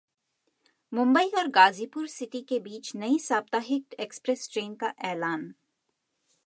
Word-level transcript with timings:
मुंबई 0.93 1.29
और 1.37 1.47
गाज़ीपुर 1.57 2.07
सिटी 2.07 2.41
के 2.49 2.59
बीच 2.59 2.91
नई 2.95 3.19
साप्ताहिक 3.27 3.93
एक्सप्रेस 3.99 4.49
ट्रेन 4.53 4.73
का 4.83 4.93
ऐलान 5.11 5.53